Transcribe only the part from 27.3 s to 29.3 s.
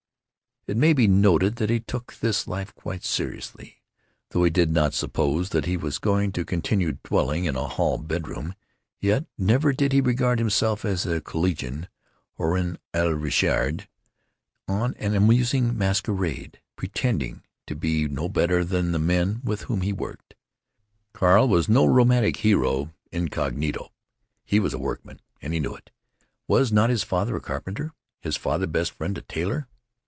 a carpenter? his father's best friend a